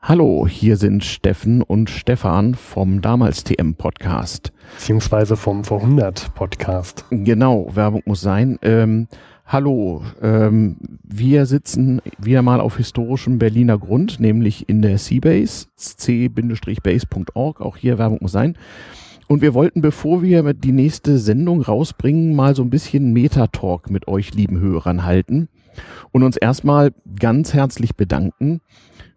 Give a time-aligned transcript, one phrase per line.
[0.00, 4.52] Hallo, hier sind Steffen und Stefan vom Damals TM Podcast.
[4.78, 7.04] Beziehungsweise vom Vor100 Podcast.
[7.10, 8.60] Genau, Werbung muss sein.
[8.62, 9.08] Ähm,
[9.44, 17.60] hallo, ähm, wir sitzen wieder mal auf historischem Berliner Grund, nämlich in der Seabase, c-base.org.
[17.60, 18.56] Auch hier Werbung muss sein.
[19.26, 24.06] Und wir wollten, bevor wir die nächste Sendung rausbringen, mal so ein bisschen Metatalk mit
[24.06, 25.48] euch lieben Hörern halten
[26.12, 28.60] und uns erstmal ganz herzlich bedanken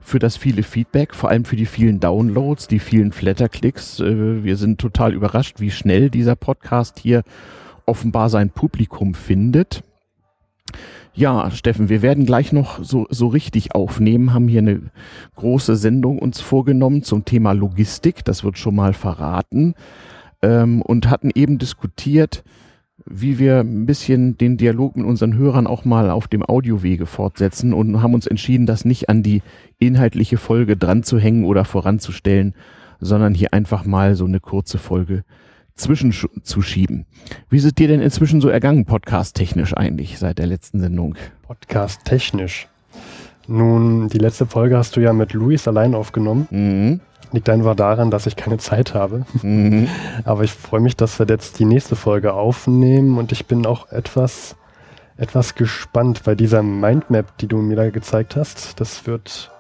[0.01, 3.99] für das viele Feedback, vor allem für die vielen Downloads, die vielen Flatterklicks.
[3.99, 7.23] Äh, wir sind total überrascht, wie schnell dieser Podcast hier
[7.85, 9.83] offenbar sein Publikum findet.
[11.13, 14.81] Ja, Steffen, wir werden gleich noch so, so richtig aufnehmen, haben hier eine
[15.35, 19.75] große Sendung uns vorgenommen zum Thema Logistik, das wird schon mal verraten,
[20.41, 22.43] ähm, und hatten eben diskutiert,
[23.05, 27.73] wie wir ein bisschen den Dialog mit unseren Hörern auch mal auf dem Audiowege fortsetzen
[27.73, 29.41] und haben uns entschieden, das nicht an die
[29.79, 32.53] inhaltliche Folge dran zu hängen oder voranzustellen,
[32.99, 35.23] sondern hier einfach mal so eine kurze Folge
[35.75, 37.05] zwischenzuschieben.
[37.49, 41.15] Wie ist es dir denn inzwischen so ergangen, podcast-technisch eigentlich, seit der letzten Sendung?
[41.43, 42.67] Podcast-technisch.
[43.47, 46.47] Nun, die letzte Folge hast du ja mit Luis allein aufgenommen.
[46.51, 46.99] Mhm.
[47.31, 49.25] Liegt einfach daran, dass ich keine Zeit habe.
[49.41, 49.87] Mhm.
[50.25, 53.91] Aber ich freue mich, dass wir jetzt die nächste Folge aufnehmen und ich bin auch
[53.91, 54.55] etwas,
[55.17, 58.79] etwas gespannt bei dieser Mindmap, die du mir da gezeigt hast.
[58.79, 59.51] Das wird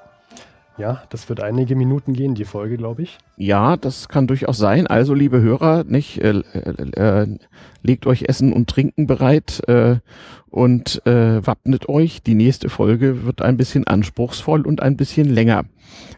[0.77, 3.17] ja, das wird einige Minuten gehen, die Folge, glaube ich.
[3.37, 4.87] Ja, das kann durchaus sein.
[4.87, 7.27] Also, liebe Hörer, nicht, äh, äh, äh,
[7.83, 9.97] legt euch Essen und Trinken bereit äh,
[10.49, 12.23] und äh, wappnet euch.
[12.23, 15.65] Die nächste Folge wird ein bisschen anspruchsvoll und ein bisschen länger.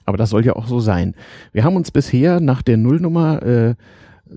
[0.06, 1.16] Aber das soll ja auch so sein.
[1.52, 3.76] Wir haben uns bisher nach der Nullnummer äh,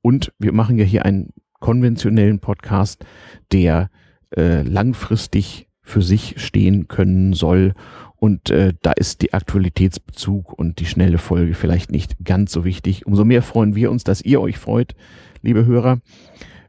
[0.00, 3.06] Und wir machen ja hier einen konventionellen Podcast,
[3.52, 3.88] der
[4.36, 7.74] äh, langfristig für sich stehen können soll
[8.22, 13.04] und äh, da ist die Aktualitätsbezug und die schnelle Folge vielleicht nicht ganz so wichtig.
[13.04, 14.94] Umso mehr freuen wir uns, dass ihr euch freut,
[15.40, 15.98] liebe Hörer.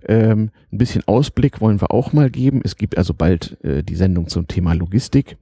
[0.08, 2.62] Ähm, ein bisschen Ausblick wollen wir auch mal geben.
[2.64, 5.38] Es gibt also bald äh, die Sendung zum Thema Logistik.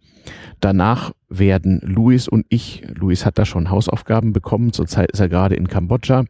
[0.60, 5.56] Danach werden Luis und ich, Luis hat da schon Hausaufgaben bekommen, zurzeit ist er gerade
[5.56, 6.26] in Kambodscha,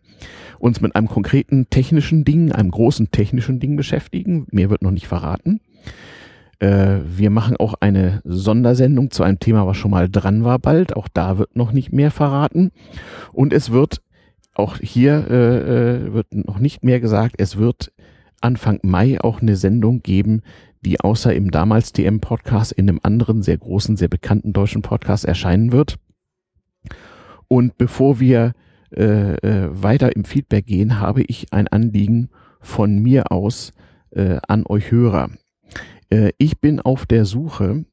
[0.60, 4.48] uns mit einem konkreten technischen Ding, einem großen technischen Ding beschäftigen.
[4.52, 5.60] Mehr wird noch nicht verraten.
[6.60, 10.96] Äh, wir machen auch eine Sondersendung zu einem Thema, was schon mal dran war bald.
[10.96, 12.72] Auch da wird noch nicht mehr verraten.
[13.34, 14.02] Und es wird
[14.54, 17.36] auch hier äh, äh, wird noch nicht mehr gesagt.
[17.38, 17.92] Es wird
[18.42, 20.42] Anfang Mai auch eine Sendung geben,
[20.82, 25.26] die außer im damals TM Podcast in einem anderen sehr großen, sehr bekannten deutschen Podcast
[25.26, 25.98] erscheinen wird.
[27.48, 28.54] Und bevor wir
[28.96, 32.30] äh, äh, weiter im Feedback gehen, habe ich ein Anliegen
[32.60, 33.74] von mir aus
[34.12, 35.30] äh, an euch Hörer.
[36.10, 37.86] Äh, ich bin auf der Suche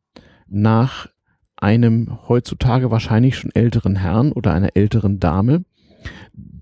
[0.48, 1.08] nach
[1.56, 5.64] einem heutzutage wahrscheinlich schon älteren Herrn oder einer älteren Dame,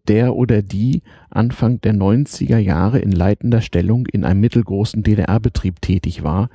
[0.06, 6.22] der oder die Anfang der 90er Jahre in leitender Stellung in einem mittelgroßen DDR-Betrieb tätig
[6.22, 6.48] war,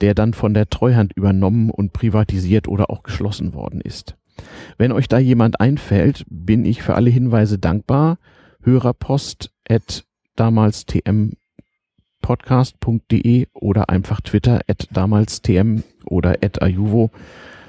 [0.00, 4.16] der dann von der Treuhand übernommen und privatisiert oder auch geschlossen worden ist.
[4.76, 8.18] Wenn euch da jemand einfällt, bin ich für alle Hinweise dankbar.
[8.62, 10.04] Hörerpost at
[10.36, 11.32] damals tm
[12.28, 17.10] tmpodcast.de oder einfach Twitter at damals tm oder at ayuvo.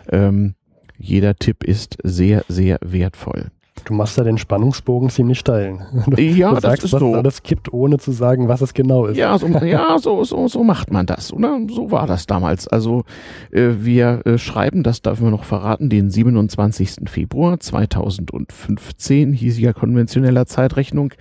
[0.10, 0.56] Ähm,
[0.98, 3.52] jeder Tipp ist sehr, sehr wertvoll.
[3.86, 5.80] Du machst ja den Spannungsbogen ziemlich steil.
[6.08, 7.14] Du, ja, du das sagst, ist was so.
[7.14, 9.18] alles kippt, ohne zu sagen, was es genau ist.
[9.18, 11.32] Ja, so, ja, so, so, so macht man das.
[11.32, 11.60] Oder?
[11.70, 12.68] So war das damals.
[12.68, 13.04] Also
[13.52, 17.10] äh, wir äh, schreiben, das darf man noch verraten, den 27.
[17.10, 21.14] Februar 2015, hiesiger konventioneller Zeitrechnung.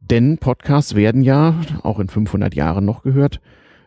[0.00, 3.40] Denn Podcasts werden ja auch in 500 Jahren noch gehört.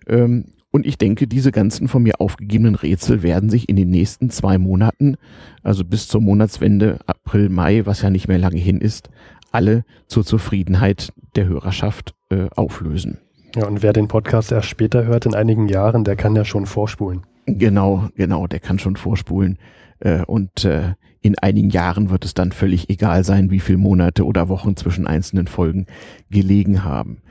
[0.08, 4.30] Ähm, und ich denke, diese ganzen von mir aufgegebenen Rätsel werden sich in den nächsten
[4.30, 5.16] zwei Monaten,
[5.64, 9.10] also bis zur Monatswende April, Mai, was ja nicht mehr lange hin ist,
[9.52, 13.20] alle zur Zufriedenheit der Hörerschaft äh, auflösen.
[13.56, 16.66] Ja, und wer den Podcast erst später hört, in einigen Jahren, der kann ja schon
[16.66, 17.22] vorspulen.
[17.46, 19.58] Genau, genau, der kann schon vorspulen.
[20.00, 24.26] Äh, und äh, in einigen Jahren wird es dann völlig egal sein, wie viele Monate
[24.26, 25.88] oder Wochen zwischen einzelnen Folgen
[26.30, 27.22] gelegen haben.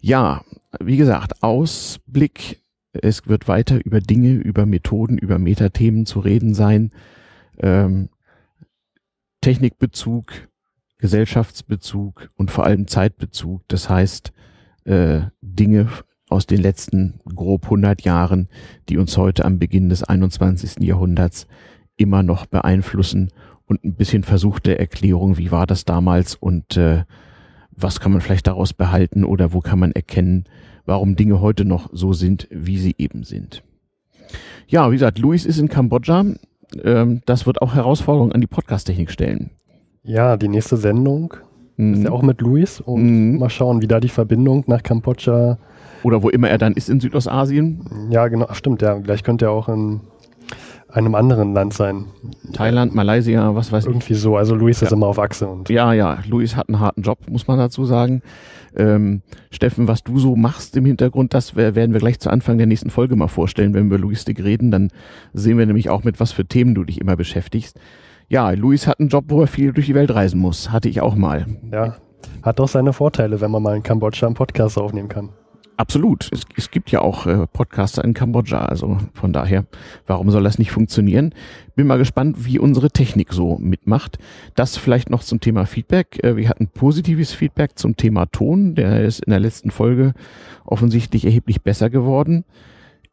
[0.00, 0.42] Ja,
[0.80, 2.63] wie gesagt, Ausblick
[3.02, 6.92] es wird weiter über Dinge, über Methoden, über Metathemen zu reden sein.
[7.58, 8.08] Ähm,
[9.40, 10.48] Technikbezug,
[10.98, 13.62] Gesellschaftsbezug und vor allem Zeitbezug.
[13.68, 14.32] Das heißt,
[14.84, 15.88] äh, Dinge
[16.28, 18.48] aus den letzten grob 100 Jahren,
[18.88, 20.82] die uns heute am Beginn des 21.
[20.82, 21.46] Jahrhunderts
[21.96, 23.30] immer noch beeinflussen
[23.66, 27.04] und ein bisschen versuchte Erklärung, wie war das damals und äh,
[27.70, 30.44] was kann man vielleicht daraus behalten oder wo kann man erkennen,
[30.86, 33.62] warum Dinge heute noch so sind, wie sie eben sind.
[34.66, 36.24] Ja, wie gesagt, Luis ist in Kambodscha.
[36.82, 39.50] Ähm, das wird auch Herausforderungen an die Podcast-Technik stellen.
[40.02, 41.34] Ja, die nächste Sendung
[41.76, 41.94] mhm.
[41.94, 43.38] ist ja auch mit Luis und mhm.
[43.38, 45.58] mal schauen, wie da die Verbindung nach Kambodscha.
[46.02, 48.08] Oder wo immer er dann ist in Südostasien.
[48.10, 49.00] Ja, genau, stimmt, ja.
[49.00, 50.00] Vielleicht könnte er auch in
[50.94, 52.06] einem anderen Land sein.
[52.52, 54.10] Thailand, Malaysia, was weiß Irgendwie ich.
[54.10, 54.36] Irgendwie so.
[54.36, 54.86] Also Luis ja.
[54.86, 55.48] ist immer auf Achse.
[55.48, 56.18] Und ja, ja.
[56.28, 58.22] Luis hat einen harten Job, muss man dazu sagen.
[58.76, 62.66] Ähm, Steffen, was du so machst im Hintergrund, das werden wir gleich zu Anfang der
[62.66, 64.70] nächsten Folge mal vorstellen, wenn wir über Logistik reden.
[64.70, 64.90] Dann
[65.32, 67.78] sehen wir nämlich auch, mit was für Themen du dich immer beschäftigst.
[68.28, 70.70] Ja, Luis hat einen Job, wo er viel durch die Welt reisen muss.
[70.70, 71.46] Hatte ich auch mal.
[71.72, 71.96] Ja,
[72.42, 75.30] hat doch seine Vorteile, wenn man mal in Kambodscha einen Podcast aufnehmen kann.
[75.76, 76.28] Absolut.
[76.32, 79.64] Es, es gibt ja auch äh, Podcaster in Kambodscha, also von daher,
[80.06, 81.34] warum soll das nicht funktionieren?
[81.74, 84.18] Bin mal gespannt, wie unsere Technik so mitmacht.
[84.54, 86.22] Das vielleicht noch zum Thema Feedback.
[86.22, 88.76] Äh, wir hatten positives Feedback zum Thema Ton.
[88.76, 90.14] Der ist in der letzten Folge
[90.64, 92.44] offensichtlich erheblich besser geworden.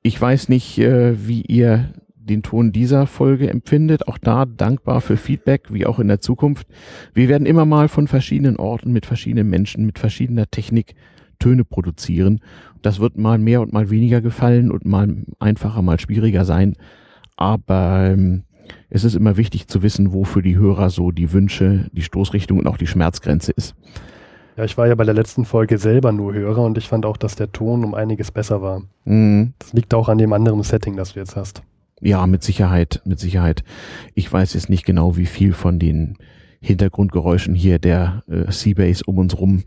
[0.03, 4.07] Ich weiß nicht, äh, wie ihr den Ton dieser Folge empfindet.
[4.07, 6.67] Auch da dankbar für Feedback, wie auch in der Zukunft.
[7.15, 10.93] Wir werden immer mal von verschiedenen Orten, mit verschiedenen Menschen, mit verschiedener Technik
[11.41, 12.39] Töne produzieren.
[12.81, 16.75] Das wird mal mehr und mal weniger gefallen und mal einfacher, mal schwieriger sein.
[17.35, 18.43] Aber ähm,
[18.89, 22.59] es ist immer wichtig zu wissen, wo für die Hörer so die Wünsche, die Stoßrichtung
[22.59, 23.75] und auch die Schmerzgrenze ist.
[24.57, 27.17] Ja, ich war ja bei der letzten Folge selber nur Hörer und ich fand auch,
[27.17, 28.83] dass der Ton um einiges besser war.
[29.05, 29.53] Mhm.
[29.59, 31.63] Das liegt auch an dem anderen Setting, das du jetzt hast.
[32.01, 33.63] Ja, mit Sicherheit, mit Sicherheit.
[34.15, 36.17] Ich weiß jetzt nicht genau, wie viel von den
[36.61, 39.63] Hintergrundgeräuschen hier der äh, Seabase um uns rum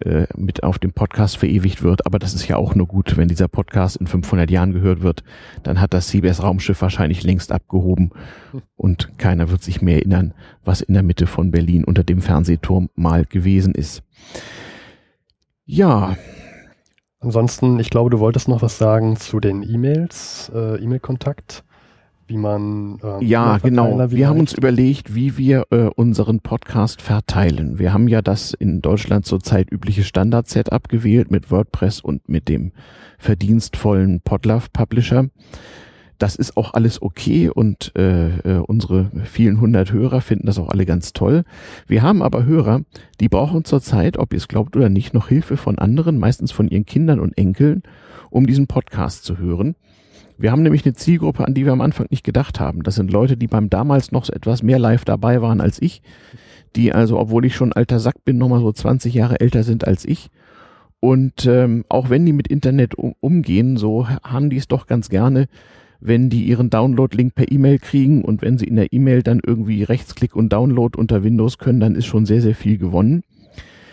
[0.00, 2.04] äh, mit auf dem Podcast verewigt wird.
[2.06, 5.24] Aber das ist ja auch nur gut, wenn dieser Podcast in 500 Jahren gehört wird,
[5.62, 8.10] dann hat das CBS Raumschiff wahrscheinlich längst abgehoben
[8.76, 10.34] und keiner wird sich mehr erinnern,
[10.64, 14.02] was in der Mitte von Berlin unter dem Fernsehturm mal gewesen ist.
[15.64, 16.16] Ja.
[17.20, 21.64] Ansonsten, ich glaube, du wolltest noch was sagen zu den E-Mails, äh, E-Mail-Kontakt
[22.26, 22.98] wie man.
[23.02, 24.10] Äh, ja, genau.
[24.10, 27.78] Wir haben uns überlegt, wie wir äh, unseren Podcast verteilen.
[27.78, 32.72] Wir haben ja das in Deutschland zurzeit übliche Standard-Setup gewählt mit WordPress und mit dem
[33.18, 35.26] verdienstvollen Podlove Publisher.
[36.18, 40.70] Das ist auch alles okay und äh, äh, unsere vielen hundert Hörer finden das auch
[40.70, 41.44] alle ganz toll.
[41.86, 42.82] Wir haben aber Hörer,
[43.20, 46.68] die brauchen zurzeit, ob ihr es glaubt oder nicht, noch Hilfe von anderen, meistens von
[46.68, 47.82] ihren Kindern und Enkeln,
[48.30, 49.76] um diesen Podcast zu hören.
[50.38, 52.82] Wir haben nämlich eine Zielgruppe, an die wir am Anfang nicht gedacht haben.
[52.82, 56.02] Das sind Leute, die beim damals noch etwas mehr live dabei waren als ich,
[56.74, 60.04] die also, obwohl ich schon alter Sack bin, nochmal so 20 Jahre älter sind als
[60.04, 60.28] ich.
[61.00, 65.08] Und ähm, auch wenn die mit Internet um, umgehen, so haben die es doch ganz
[65.08, 65.46] gerne,
[66.00, 69.82] wenn die ihren Download-Link per E-Mail kriegen und wenn sie in der E-Mail dann irgendwie
[69.82, 73.22] Rechtsklick und Download unter Windows können, dann ist schon sehr, sehr viel gewonnen.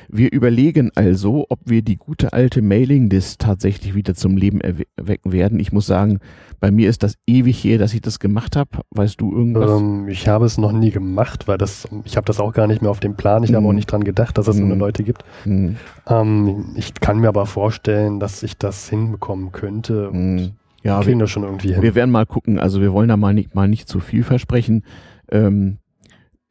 [0.09, 5.59] Wir überlegen also, ob wir die gute alte Mailinglist tatsächlich wieder zum Leben erwecken werden.
[5.59, 6.19] Ich muss sagen,
[6.59, 8.69] bei mir ist das ewig hier, dass ich das gemacht habe.
[8.91, 9.81] Weißt du irgendwas?
[9.81, 12.81] Ähm, ich habe es noch nie gemacht, weil das, ich habe das auch gar nicht
[12.81, 13.43] mehr auf dem Plan.
[13.43, 13.55] Ich mm.
[13.55, 13.75] habe auch mhm.
[13.75, 14.59] nicht dran gedacht, dass es mm.
[14.59, 15.25] so eine Leute gibt.
[15.45, 15.71] Mm.
[16.07, 20.09] Ähm, ich kann mir aber vorstellen, dass ich das hinbekommen könnte.
[20.11, 20.51] Mhm.
[20.83, 21.81] ja, wir das schon irgendwie hin.
[21.81, 22.59] Wir werden mal gucken.
[22.59, 24.83] Also wir wollen da mal nicht, mal nicht zu viel versprechen.
[25.29, 25.79] Ähm,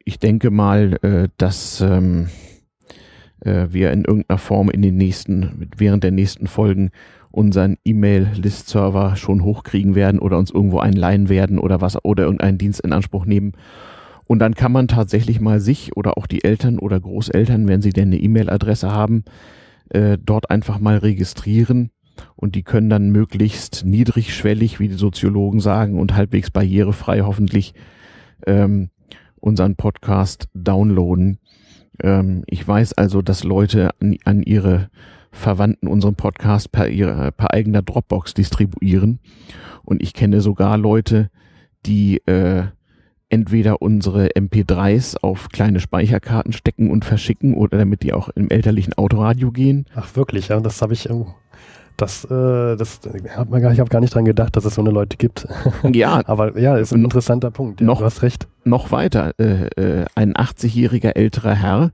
[0.05, 2.27] ich denke mal, äh, dass ähm,
[3.43, 6.91] äh, wir in irgendeiner Form in den nächsten, während der nächsten Folgen
[7.31, 12.81] unseren E-Mail-List-Server schon hochkriegen werden oder uns irgendwo einleihen werden oder was oder irgendeinen Dienst
[12.81, 13.53] in Anspruch nehmen.
[14.25, 17.91] Und dann kann man tatsächlich mal sich oder auch die Eltern oder Großeltern, wenn sie
[17.91, 19.23] denn eine E-Mail-Adresse haben,
[19.89, 21.89] äh, dort einfach mal registrieren
[22.35, 27.73] und die können dann möglichst niedrigschwellig, wie die Soziologen sagen, und halbwegs barrierefrei hoffentlich
[28.45, 28.89] ähm,
[29.39, 31.39] unseren Podcast downloaden.
[32.01, 34.89] Ähm, ich weiß also, dass Leute an, an ihre
[35.31, 39.19] Verwandten unseren Podcast per, ihre, per eigener Dropbox distribuieren.
[39.83, 41.29] Und ich kenne sogar Leute,
[41.85, 42.65] die äh,
[43.29, 48.93] entweder unsere MP3s auf kleine Speicherkarten stecken und verschicken oder damit die auch im elterlichen
[48.93, 49.87] Autoradio gehen.
[49.95, 51.33] Ach wirklich, ja, das habe ich irgendwo.
[51.97, 53.01] Das, äh, das
[53.35, 55.47] hat man gar, ich habe gar nicht dran gedacht, dass es so eine Leute gibt.
[55.93, 57.81] Ja, aber ja, ist ein interessanter Punkt.
[57.81, 58.47] Ja, noch, du hast recht.
[58.63, 61.91] Noch weiter, äh, äh, ein 80-jähriger älterer Herr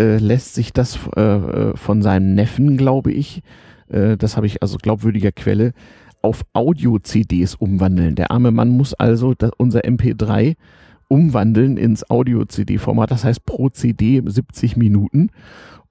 [0.00, 3.42] äh, lässt sich das äh, äh, von seinem Neffen, glaube ich,
[3.88, 5.74] das habe ich also glaubwürdiger Quelle,
[6.22, 8.14] auf Audio-CDs umwandeln.
[8.14, 10.56] Der arme Mann muss also unser MP3
[11.08, 15.28] umwandeln ins Audio-CD-Format, das heißt pro CD 70 Minuten.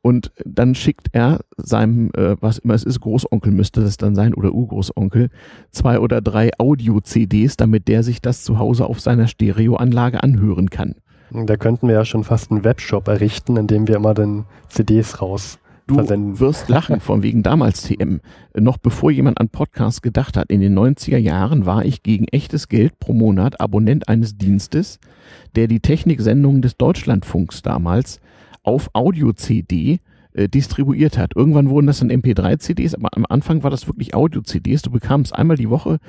[0.01, 4.33] Und dann schickt er seinem, äh, was immer es ist, Großonkel müsste das dann sein
[4.33, 5.29] oder Urgroßonkel,
[5.69, 10.95] zwei oder drei Audio-CDs, damit der sich das zu Hause auf seiner Stereoanlage anhören kann.
[11.31, 15.21] Da könnten wir ja schon fast einen Webshop errichten, in dem wir immer dann CDs
[15.21, 16.39] raus Du versenden.
[16.39, 18.21] wirst lachen, von wegen damals TM.
[18.57, 22.69] Noch bevor jemand an Podcasts gedacht hat, in den 90er Jahren war ich gegen echtes
[22.69, 24.99] Geld pro Monat Abonnent eines Dienstes,
[25.55, 28.19] der die Techniksendungen des Deutschlandfunks damals
[28.63, 29.99] auf Audio-CD
[30.33, 31.35] äh, distribuiert hat.
[31.35, 34.81] Irgendwann wurden das dann MP3-CDs, aber am Anfang war das wirklich Audio-CDs.
[34.83, 35.99] Du bekamst einmal die Woche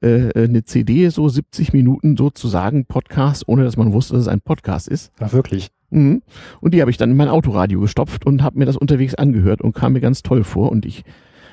[0.00, 4.40] äh, eine CD, so 70 Minuten sozusagen Podcast, ohne dass man wusste, dass es ein
[4.40, 5.12] Podcast ist.
[5.20, 5.68] Ach wirklich?
[5.90, 6.22] Mhm.
[6.60, 9.60] Und die habe ich dann in mein Autoradio gestopft und habe mir das unterwegs angehört
[9.60, 10.70] und kam mir ganz toll vor.
[10.70, 11.04] Und ich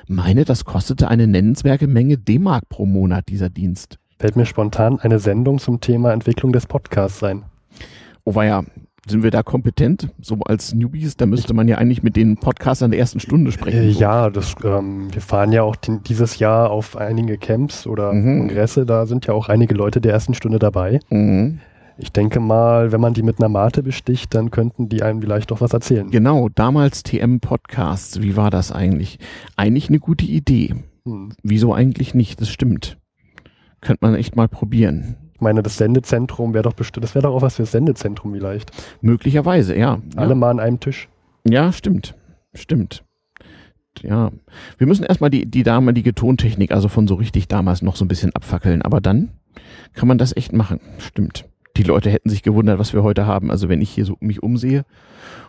[0.08, 3.98] meine, das kostete eine nennenswerte Menge D-Mark pro Monat, dieser Dienst.
[4.18, 7.44] Fällt mir spontan eine Sendung zum Thema Entwicklung des Podcasts ein.
[8.24, 8.64] Oh war ja,
[9.08, 10.08] sind wir da kompetent?
[10.20, 13.78] So als Newbies, da müsste man ja eigentlich mit den Podcastern der ersten Stunde sprechen.
[13.82, 14.00] Äh, so.
[14.00, 18.40] ja, das, ähm, wir fahren ja auch den, dieses Jahr auf einige Camps oder Mhm.
[18.40, 21.00] Kongresse, da sind ja auch einige Leute der ersten Stunde dabei.
[21.10, 21.60] Mhm.
[22.02, 25.50] Ich denke mal, wenn man die mit einer Mate besticht, dann könnten die einem vielleicht
[25.50, 26.10] doch was erzählen.
[26.10, 29.18] Genau, damals TM Podcasts, wie war das eigentlich?
[29.56, 30.74] Eigentlich eine gute Idee.
[31.04, 31.32] Hm.
[31.42, 32.40] Wieso eigentlich nicht?
[32.40, 32.96] Das stimmt.
[33.82, 35.16] Könnte man echt mal probieren.
[35.40, 38.70] Meine, das Sendezentrum wäre doch bestimmt, das wäre doch auch was fürs Sendezentrum vielleicht.
[39.00, 40.00] Möglicherweise, ja.
[40.16, 40.34] Alle ja.
[40.34, 41.08] mal an einem Tisch.
[41.48, 42.14] Ja, stimmt.
[42.54, 43.04] Stimmt.
[44.02, 44.30] Ja.
[44.78, 48.08] Wir müssen erstmal die, die damalige Tontechnik, also von so richtig damals noch so ein
[48.08, 48.82] bisschen abfackeln.
[48.82, 49.30] Aber dann
[49.94, 50.80] kann man das echt machen.
[50.98, 51.46] Stimmt.
[51.76, 53.50] Die Leute hätten sich gewundert, was wir heute haben.
[53.50, 54.84] Also wenn ich hier so mich umsehe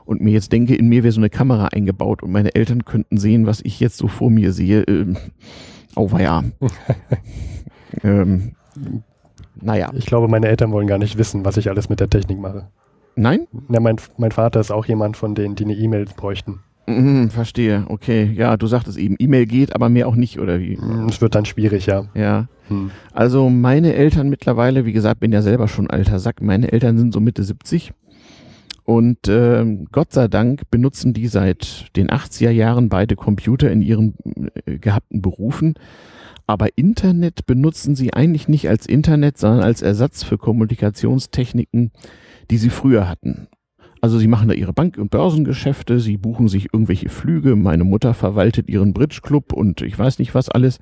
[0.06, 3.18] und mir jetzt denke, in mir wäre so eine Kamera eingebaut und meine Eltern könnten
[3.18, 4.84] sehen, was ich jetzt so vor mir sehe.
[4.84, 5.18] Ähm,
[5.96, 6.44] auweia.
[8.04, 8.56] ähm,
[9.60, 9.92] naja.
[9.96, 12.68] Ich glaube, meine Eltern wollen gar nicht wissen, was ich alles mit der Technik mache.
[13.16, 13.48] Nein?
[13.70, 16.60] Ja, mein, mein Vater ist auch jemand von denen, die eine E-Mail bräuchten.
[16.88, 17.86] Mhm, verstehe.
[17.90, 18.32] Okay.
[18.36, 20.78] Ja, du sagtest eben, E-Mail geht, aber mehr auch nicht, oder wie?
[20.78, 22.06] Hm, Es wird dann schwierig, ja.
[22.14, 22.48] Ja.
[22.70, 22.92] Hm.
[23.14, 26.42] Also meine Eltern mittlerweile, wie gesagt, bin ja selber schon alter Sack.
[26.42, 27.94] Meine Eltern sind so Mitte 70
[28.84, 34.16] und ähm, Gott sei Dank benutzen die seit den 80er Jahren beide Computer in ihren
[34.66, 35.76] äh, gehabten Berufen.
[36.52, 41.92] Aber Internet benutzen sie eigentlich nicht als Internet, sondern als Ersatz für Kommunikationstechniken,
[42.50, 43.48] die sie früher hatten.
[44.02, 48.14] Also sie machen da ihre Bank- und Börsengeschäfte, sie buchen sich irgendwelche Flüge, meine Mutter
[48.14, 50.80] verwaltet ihren Bridge-Club und ich weiß nicht was alles.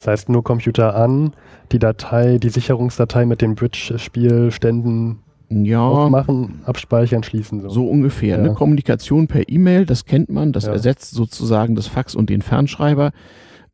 [0.00, 1.34] Das heißt, nur Computer an,
[1.70, 7.60] die Datei, die Sicherungsdatei mit den Bridge-Spielständen Ja, aufmachen, abspeichern, schließen.
[7.60, 7.68] So.
[7.68, 8.38] So ungefähr.
[8.38, 8.42] Ja.
[8.42, 8.54] Ne?
[8.54, 10.72] Kommunikation per E-Mail, das kennt man, das Ja.
[10.72, 13.12] ersetzt sozusagen das Fax und den Fernschreiber.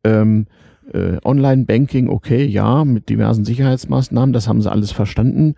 [0.03, 0.47] Ähm,
[0.93, 5.55] äh, Online-Banking, okay, ja, mit diversen Sicherheitsmaßnahmen, das haben sie alles verstanden.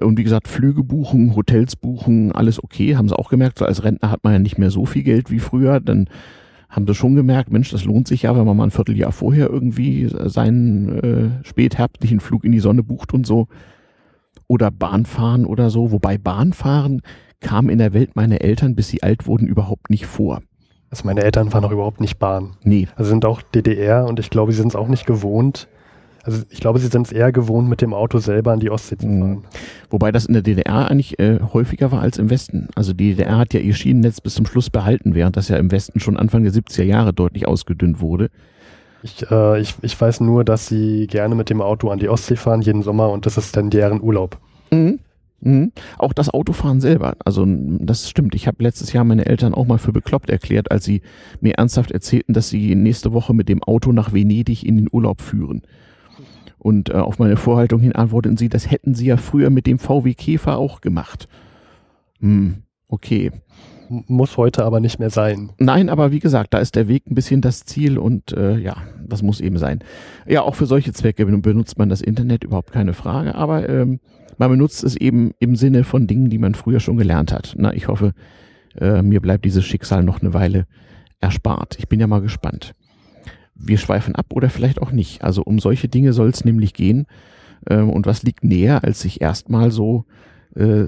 [0.00, 3.58] Und wie gesagt, Flüge buchen, Hotels buchen, alles okay, haben sie auch gemerkt.
[3.58, 5.80] So als Rentner hat man ja nicht mehr so viel Geld wie früher.
[5.80, 6.08] Dann
[6.70, 9.50] haben sie schon gemerkt, Mensch, das lohnt sich ja, wenn man mal ein Vierteljahr vorher
[9.50, 13.48] irgendwie seinen äh, spätherbstlichen Flug in die Sonne bucht und so.
[14.48, 15.92] Oder Bahnfahren oder so.
[15.92, 17.02] Wobei Bahnfahren
[17.40, 20.40] kam in der Welt meiner Eltern, bis sie alt wurden, überhaupt nicht vor.
[20.92, 22.50] Also meine Eltern fahren auch überhaupt nicht Bahn.
[22.62, 22.86] Nee.
[22.96, 25.66] Also sind auch DDR und ich glaube, sie sind es auch nicht gewohnt.
[26.22, 28.96] Also ich glaube, sie sind es eher gewohnt, mit dem Auto selber an die Ostsee
[28.98, 29.20] zu Mhm.
[29.20, 29.44] fahren.
[29.90, 32.68] Wobei das in der DDR eigentlich äh, häufiger war als im Westen.
[32.76, 35.72] Also die DDR hat ja ihr Schienennetz bis zum Schluss behalten, während das ja im
[35.72, 38.28] Westen schon Anfang der 70er Jahre deutlich ausgedünnt wurde.
[39.02, 42.36] Ich, äh, ich, ich weiß nur, dass sie gerne mit dem Auto an die Ostsee
[42.36, 44.38] fahren jeden Sommer und das ist dann deren Urlaub.
[44.70, 45.00] Mhm.
[45.42, 45.72] Mhm.
[45.98, 47.16] Auch das Autofahren selber.
[47.24, 48.34] Also das stimmt.
[48.34, 51.02] Ich habe letztes Jahr meine Eltern auch mal für bekloppt erklärt, als sie
[51.40, 55.20] mir ernsthaft erzählten, dass sie nächste Woche mit dem Auto nach Venedig in den Urlaub
[55.20, 55.62] führen.
[56.58, 59.80] Und äh, auf meine Vorhaltung hin antworteten sie, das hätten sie ja früher mit dem
[59.80, 61.28] VW Käfer auch gemacht.
[62.20, 63.32] Hm, okay.
[64.06, 65.50] Muss heute aber nicht mehr sein.
[65.58, 68.76] Nein, aber wie gesagt, da ist der Weg ein bisschen das Ziel und äh, ja,
[69.06, 69.80] das muss eben sein.
[70.26, 74.00] Ja, auch für solche Zwecke benutzt man das Internet, überhaupt keine Frage, aber ähm,
[74.38, 77.54] man benutzt es eben im Sinne von Dingen, die man früher schon gelernt hat.
[77.56, 78.12] Na, ich hoffe,
[78.80, 80.66] äh, mir bleibt dieses Schicksal noch eine Weile
[81.20, 81.76] erspart.
[81.78, 82.74] Ich bin ja mal gespannt.
[83.54, 85.22] Wir schweifen ab oder vielleicht auch nicht.
[85.22, 87.06] Also um solche Dinge soll es nämlich gehen.
[87.66, 90.06] Äh, und was liegt näher, als sich erstmal so
[90.56, 90.86] äh,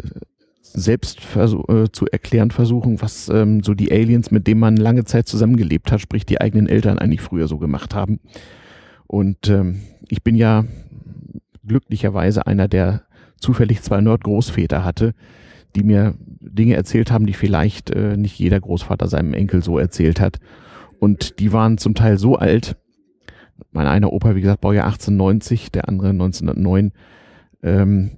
[0.72, 5.28] selbst äh, zu erklären versuchen, was ähm, so die Aliens, mit denen man lange Zeit
[5.28, 8.18] zusammengelebt hat, sprich die eigenen Eltern eigentlich früher so gemacht haben.
[9.06, 10.64] Und ähm, ich bin ja
[11.66, 13.02] glücklicherweise einer, der
[13.38, 15.14] zufällig zwei Nerd-Großväter hatte,
[15.76, 20.20] die mir Dinge erzählt haben, die vielleicht äh, nicht jeder Großvater seinem Enkel so erzählt
[20.20, 20.38] hat.
[20.98, 22.76] Und die waren zum Teil so alt.
[23.70, 26.92] Mein einer Opa, wie gesagt, Baujahr 1890, der andere 1909.
[27.62, 28.12] Ähm,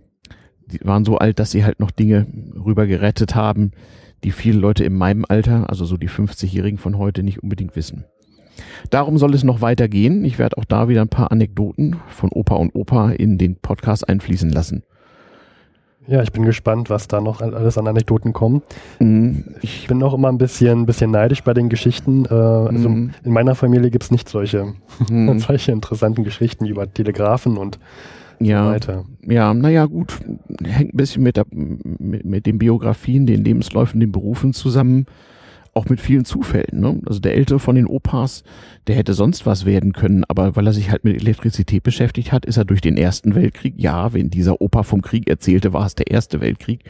[0.67, 2.27] die waren so alt, dass sie halt noch Dinge
[2.65, 3.73] rüber gerettet haben,
[4.25, 8.05] die viele Leute in meinem Alter, also so die 50-Jährigen von heute, nicht unbedingt wissen.
[8.91, 10.25] Darum soll es noch weitergehen.
[10.25, 14.09] Ich werde auch da wieder ein paar Anekdoten von Opa und Opa in den Podcast
[14.09, 14.83] einfließen lassen.
[16.09, 18.63] Ja, ich bin gespannt, was da noch alles an Anekdoten kommt.
[19.01, 19.57] Mhm.
[19.63, 22.25] Ich bin auch immer ein bisschen, bisschen neidisch bei den Geschichten.
[22.27, 23.11] Äh, also mhm.
[23.25, 24.75] in meiner Familie gibt es nicht solche,
[25.09, 25.39] mhm.
[25.41, 27.81] solche interessanten Geschichten über Telegrafen und
[28.41, 29.05] ja, so weiter.
[29.23, 30.19] Ja, naja, gut.
[30.65, 35.07] Hängt ein bisschen mit, der, mit, mit den Biografien, den Lebensläufen, den Berufen zusammen
[35.77, 36.81] auch mit vielen Zufällen.
[36.81, 37.01] Ne?
[37.07, 38.45] Also der ältere von den Opas,
[38.87, 42.47] der hätte sonst was werden können, aber weil er sich halt mit Elektrizität beschäftigt hat,
[42.47, 45.95] ist er durch den Ersten Weltkrieg, ja, wenn dieser Opa vom Krieg erzählte, war es
[45.95, 46.85] der Erste Weltkrieg,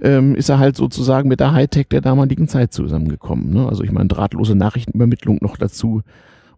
[0.00, 3.52] ähm, ist er halt sozusagen mit der Hightech der damaligen Zeit zusammengekommen.
[3.52, 3.68] Ne?
[3.68, 6.02] Also ich meine, drahtlose Nachrichtenübermittlung noch dazu,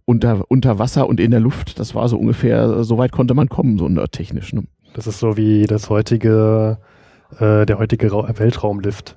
[0.07, 3.49] unter, unter Wasser und in der Luft, das war so ungefähr, so weit konnte man
[3.49, 4.55] kommen, so nerdtechnisch.
[4.55, 4.63] Ne?
[4.95, 6.79] Das ist so wie das heutige,
[7.39, 9.17] äh, der heutige Ra Weltraumlift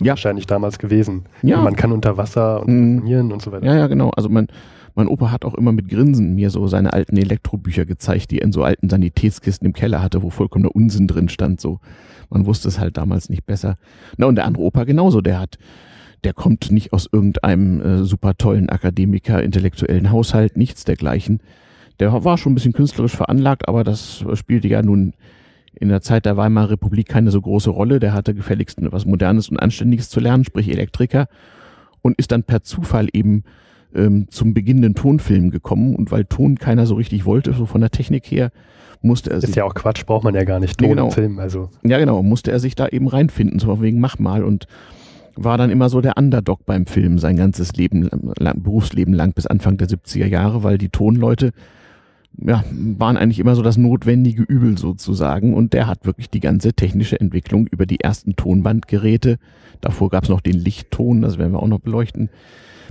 [0.00, 0.12] ja.
[0.12, 1.24] wahrscheinlich damals gewesen.
[1.42, 1.60] Ja.
[1.60, 3.32] man kann unter Wasser und mhm.
[3.32, 3.66] und so weiter.
[3.66, 4.10] Ja, ja, genau.
[4.10, 4.46] Also mein,
[4.94, 8.44] mein Opa hat auch immer mit Grinsen mir so seine alten Elektrobücher gezeigt, die er
[8.44, 11.60] in so alten Sanitätskisten im Keller hatte, wo vollkommener Unsinn drin stand.
[11.60, 11.80] So,
[12.30, 13.76] man wusste es halt damals nicht besser.
[14.16, 15.58] Na und der andere Opa genauso, der hat,
[16.24, 21.40] der kommt nicht aus irgendeinem äh, super tollen Akademiker, intellektuellen Haushalt, nichts dergleichen.
[22.00, 25.14] Der war schon ein bisschen künstlerisch veranlagt, aber das spielte ja nun
[25.74, 28.00] in der Zeit der Weimarer Republik keine so große Rolle.
[28.00, 31.28] Der hatte gefälligst etwas Modernes und Anständiges zu lernen, sprich Elektriker,
[32.02, 33.44] und ist dann per Zufall eben
[33.94, 35.94] ähm, zum beginnenden Tonfilm gekommen.
[35.96, 38.50] Und weil Ton keiner so richtig wollte, so von der Technik her,
[39.02, 39.50] musste er sich.
[39.50, 41.06] Ist ja auch Quatsch, braucht man ja gar nicht Ton genau.
[41.06, 41.38] im Film.
[41.38, 41.70] Also.
[41.84, 44.66] Ja, genau, musste er sich da eben reinfinden, so wegen mach mal und
[45.42, 49.46] war dann immer so der Underdog beim Film sein ganzes Leben, lang, Berufsleben lang bis
[49.46, 51.52] Anfang der 70er Jahre, weil die Tonleute
[52.36, 55.54] ja, waren eigentlich immer so das notwendige Übel sozusagen.
[55.54, 59.38] Und der hat wirklich die ganze technische Entwicklung über die ersten Tonbandgeräte,
[59.80, 62.30] davor gab es noch den Lichtton, das werden wir auch noch beleuchten,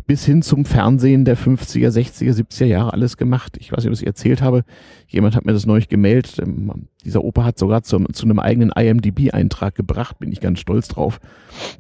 [0.06, 3.58] bis hin zum Fernsehen der 50er, 60er, 70er Jahre alles gemacht.
[3.60, 4.64] Ich weiß nicht, was ich erzählt habe.
[5.08, 6.40] Jemand hat mir das neulich gemeldet.
[6.40, 10.88] Ähm, dieser Opa hat sogar zu, zu einem eigenen IMDB-Eintrag gebracht, bin ich ganz stolz
[10.88, 11.20] drauf.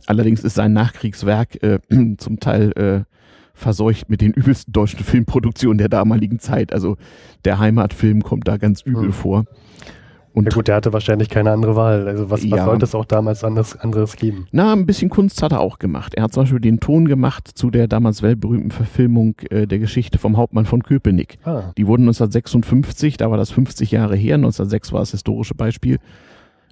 [0.07, 1.79] Allerdings ist sein Nachkriegswerk äh,
[2.17, 3.16] zum Teil äh,
[3.57, 6.71] verseucht mit den übelsten deutschen Filmproduktionen der damaligen Zeit.
[6.71, 6.97] Also
[7.43, 9.13] der Heimatfilm kommt da ganz übel hm.
[9.13, 9.45] vor.
[10.33, 12.07] Und ja gut, der hatte wahrscheinlich keine andere Wahl.
[12.07, 12.65] Also was, was ja.
[12.65, 14.45] sollte es auch damals anderes, anderes geben?
[14.51, 16.13] Na, ein bisschen Kunst hat er auch gemacht.
[16.13, 20.19] Er hat zum Beispiel den Ton gemacht zu der damals weltberühmten Verfilmung äh, der Geschichte
[20.19, 21.39] vom Hauptmann von Köpenick.
[21.43, 21.71] Ah.
[21.75, 25.97] Die wurden 1956, da war das 50 Jahre her, 1906 war das historische Beispiel,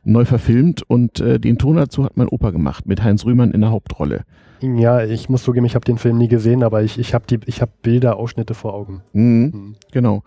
[0.06, 3.62] neu verfilmt und äh, den Ton dazu hat mein Opa gemacht, mit Heinz Rühmann in
[3.62, 4.24] der Hauptrolle.
[4.62, 7.82] Ja, ich muss zugeben, ich habe den Film nie gesehen, aber ich, ich habe hab
[7.82, 9.02] Bilder, Ausschnitte vor Augen.
[9.14, 9.76] Mhm, mhm.
[9.92, 10.24] Genau.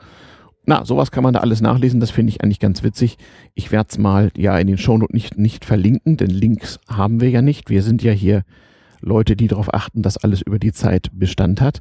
[0.67, 3.17] Na, sowas kann man da alles nachlesen, das finde ich eigentlich ganz witzig.
[3.55, 7.31] Ich werde es mal ja in den Shownotes nicht, nicht verlinken, denn Links haben wir
[7.31, 7.71] ja nicht.
[7.71, 8.43] Wir sind ja hier
[9.01, 11.81] Leute, die darauf achten, dass alles über die Zeit Bestand hat.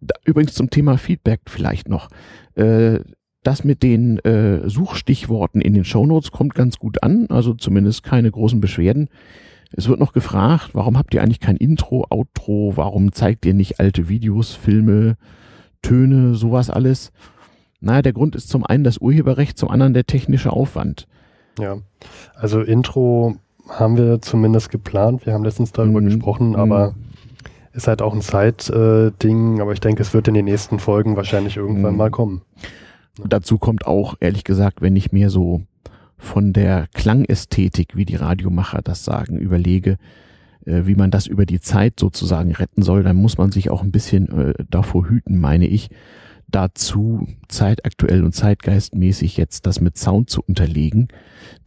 [0.00, 2.08] Da, übrigens zum Thema Feedback vielleicht noch.
[2.54, 3.00] Äh,
[3.46, 8.30] das mit den äh, Suchstichworten in den Shownotes kommt ganz gut an, also zumindest keine
[8.30, 9.08] großen Beschwerden.
[9.72, 13.80] Es wird noch gefragt, warum habt ihr eigentlich kein Intro, Outro, warum zeigt ihr nicht
[13.80, 15.16] alte Videos, Filme,
[15.82, 17.12] Töne, sowas alles?
[17.80, 21.06] Naja, der Grund ist zum einen das Urheberrecht, zum anderen der technische Aufwand.
[21.58, 21.78] Ja,
[22.34, 23.36] also Intro
[23.68, 25.26] haben wir zumindest geplant.
[25.26, 27.76] Wir haben letztens darüber mm, gesprochen, aber mm.
[27.76, 29.58] ist halt auch ein Zeitding.
[29.58, 31.98] Äh, aber ich denke, es wird in den nächsten Folgen wahrscheinlich irgendwann mm.
[31.98, 32.42] mal kommen.
[33.22, 35.62] Dazu kommt auch, ehrlich gesagt, wenn ich mir so
[36.16, 39.98] von der Klangästhetik, wie die Radiomacher das sagen, überlege,
[40.64, 43.82] äh, wie man das über die Zeit sozusagen retten soll, dann muss man sich auch
[43.82, 45.90] ein bisschen äh, davor hüten, meine ich,
[46.48, 51.08] dazu zeitaktuell und zeitgeistmäßig jetzt das mit Sound zu unterlegen.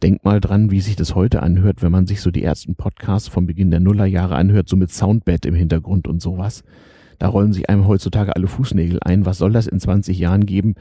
[0.02, 3.28] Denk mal dran, wie sich das heute anhört, wenn man sich so die ersten Podcasts
[3.28, 6.62] vom Beginn der Nullerjahre anhört, so mit Soundbed im Hintergrund und sowas.
[7.18, 9.26] Da rollen sich einem heutzutage alle Fußnägel ein.
[9.26, 10.74] Was soll das in 20 Jahren geben,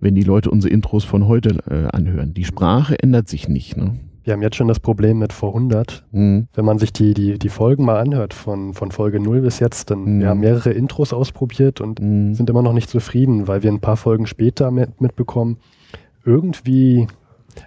[0.00, 2.34] wenn die Leute unsere Intros von heute äh, anhören?
[2.34, 3.76] Die Sprache ändert sich nicht.
[3.76, 3.98] Ne?
[4.28, 6.04] Wir haben jetzt schon das Problem mit vor 100.
[6.12, 6.48] Mhm.
[6.52, 9.90] Wenn man sich die, die, die Folgen mal anhört, von, von Folge 0 bis jetzt,
[9.90, 10.20] dann mhm.
[10.20, 12.34] wir haben mehrere Intros ausprobiert und mhm.
[12.34, 15.56] sind immer noch nicht zufrieden, weil wir ein paar Folgen später mit, mitbekommen,
[16.26, 17.06] irgendwie,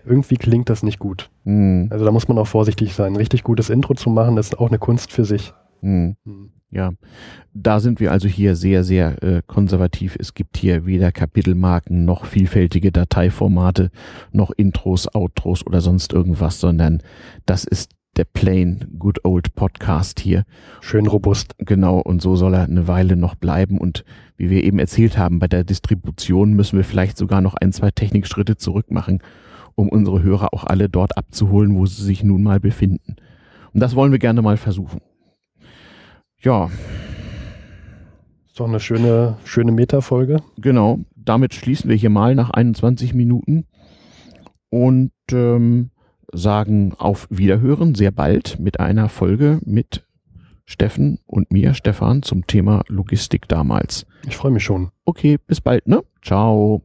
[0.06, 1.32] irgendwie klingt das nicht gut.
[1.46, 1.88] Mhm.
[1.89, 3.13] Also da muss man auch vorsichtig sein.
[3.13, 5.54] Ein richtig gutes Intro zu machen, das ist auch eine Kunst für sich.
[5.82, 6.15] Mhm.
[6.24, 6.52] Mhm.
[6.72, 6.94] Ja,
[7.54, 10.16] da sind wir also hier sehr, sehr äh, konservativ.
[10.18, 13.92] Es gibt hier weder Kapitelmarken noch vielfältige Dateiformate,
[14.32, 17.04] noch Intros, Outros oder sonst irgendwas, sondern
[17.46, 20.46] das ist der plain good old Podcast hier.
[20.80, 21.56] Schön robust.
[21.60, 23.78] Genau, und so soll er eine Weile noch bleiben.
[23.78, 24.06] Und
[24.38, 27.92] wie wir eben erzählt haben, bei der Distribution müssen wir vielleicht sogar noch ein, zwei
[27.92, 29.20] Technikschritte zurück machen,
[29.76, 33.18] um unsere Hörer auch alle dort abzuholen, wo sie sich nun mal befinden.
[33.74, 35.02] Und das wollen wir gerne mal versuchen.
[36.41, 36.69] Ja.
[38.47, 40.41] Ist doch eine schöne, schöne Meta-Folge.
[40.58, 40.99] Genau.
[41.15, 43.65] Damit schließen wir hier mal nach 21 Minuten
[44.69, 45.91] und ähm,
[46.34, 50.04] sagen auf Wiederhören sehr bald mit einer Folge mit
[50.65, 54.06] Steffen und mir, Stefan, zum Thema Logistik damals.
[54.25, 54.89] Ich freue mich schon.
[55.06, 56.01] Okay, bis bald, ne?
[56.23, 56.82] Ciao.